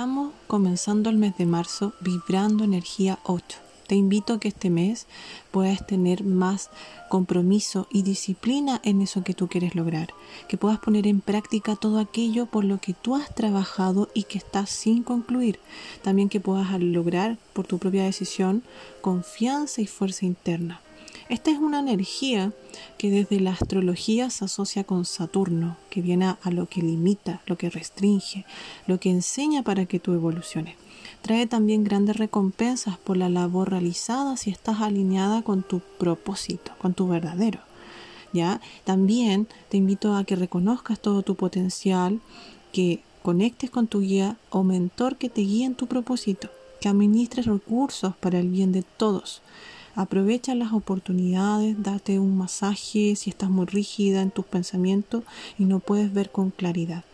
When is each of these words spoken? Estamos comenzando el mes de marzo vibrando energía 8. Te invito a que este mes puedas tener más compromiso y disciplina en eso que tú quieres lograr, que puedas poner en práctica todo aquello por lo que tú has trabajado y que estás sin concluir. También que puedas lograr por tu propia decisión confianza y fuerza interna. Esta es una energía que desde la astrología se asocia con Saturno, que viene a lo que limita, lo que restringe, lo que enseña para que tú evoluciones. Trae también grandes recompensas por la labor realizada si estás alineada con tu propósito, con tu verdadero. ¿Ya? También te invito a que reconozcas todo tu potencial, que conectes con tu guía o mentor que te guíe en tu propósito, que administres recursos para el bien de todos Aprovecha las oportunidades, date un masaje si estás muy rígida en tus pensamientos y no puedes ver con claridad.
Estamos 0.00 0.32
comenzando 0.46 1.10
el 1.10 1.18
mes 1.18 1.36
de 1.36 1.44
marzo 1.44 1.92
vibrando 2.00 2.64
energía 2.64 3.18
8. 3.24 3.58
Te 3.86 3.96
invito 3.96 4.32
a 4.32 4.40
que 4.40 4.48
este 4.48 4.70
mes 4.70 5.06
puedas 5.50 5.86
tener 5.86 6.24
más 6.24 6.70
compromiso 7.10 7.86
y 7.90 8.00
disciplina 8.00 8.80
en 8.82 9.02
eso 9.02 9.22
que 9.22 9.34
tú 9.34 9.46
quieres 9.48 9.74
lograr, 9.74 10.08
que 10.48 10.56
puedas 10.56 10.78
poner 10.78 11.06
en 11.06 11.20
práctica 11.20 11.76
todo 11.76 11.98
aquello 11.98 12.46
por 12.46 12.64
lo 12.64 12.78
que 12.78 12.94
tú 12.94 13.14
has 13.14 13.34
trabajado 13.34 14.08
y 14.14 14.22
que 14.22 14.38
estás 14.38 14.70
sin 14.70 15.02
concluir. 15.02 15.60
También 16.00 16.30
que 16.30 16.40
puedas 16.40 16.80
lograr 16.80 17.36
por 17.52 17.66
tu 17.66 17.76
propia 17.76 18.04
decisión 18.04 18.62
confianza 19.02 19.82
y 19.82 19.86
fuerza 19.86 20.24
interna. 20.24 20.80
Esta 21.30 21.52
es 21.52 21.58
una 21.58 21.78
energía 21.78 22.52
que 22.98 23.08
desde 23.08 23.38
la 23.38 23.52
astrología 23.52 24.30
se 24.30 24.46
asocia 24.46 24.82
con 24.82 25.04
Saturno, 25.04 25.76
que 25.88 26.02
viene 26.02 26.34
a 26.42 26.50
lo 26.50 26.66
que 26.66 26.82
limita, 26.82 27.40
lo 27.46 27.56
que 27.56 27.70
restringe, 27.70 28.44
lo 28.88 28.98
que 28.98 29.10
enseña 29.10 29.62
para 29.62 29.86
que 29.86 30.00
tú 30.00 30.12
evoluciones. 30.12 30.74
Trae 31.22 31.46
también 31.46 31.84
grandes 31.84 32.16
recompensas 32.16 32.98
por 32.98 33.16
la 33.16 33.28
labor 33.28 33.70
realizada 33.70 34.36
si 34.36 34.50
estás 34.50 34.80
alineada 34.80 35.42
con 35.42 35.62
tu 35.62 35.78
propósito, 36.00 36.72
con 36.78 36.94
tu 36.94 37.06
verdadero. 37.06 37.60
¿Ya? 38.32 38.60
También 38.82 39.46
te 39.68 39.76
invito 39.76 40.16
a 40.16 40.24
que 40.24 40.34
reconozcas 40.34 40.98
todo 40.98 41.22
tu 41.22 41.36
potencial, 41.36 42.20
que 42.72 43.04
conectes 43.22 43.70
con 43.70 43.86
tu 43.86 44.00
guía 44.00 44.36
o 44.50 44.64
mentor 44.64 45.14
que 45.14 45.28
te 45.28 45.42
guíe 45.42 45.64
en 45.64 45.76
tu 45.76 45.86
propósito, 45.86 46.48
que 46.80 46.88
administres 46.88 47.46
recursos 47.46 48.16
para 48.16 48.40
el 48.40 48.48
bien 48.48 48.72
de 48.72 48.82
todos 48.82 49.42
Aprovecha 49.96 50.54
las 50.54 50.72
oportunidades, 50.72 51.82
date 51.82 52.20
un 52.20 52.38
masaje 52.38 53.16
si 53.16 53.30
estás 53.30 53.50
muy 53.50 53.66
rígida 53.66 54.22
en 54.22 54.30
tus 54.30 54.46
pensamientos 54.46 55.24
y 55.58 55.64
no 55.64 55.80
puedes 55.80 56.12
ver 56.12 56.30
con 56.30 56.50
claridad. 56.50 57.04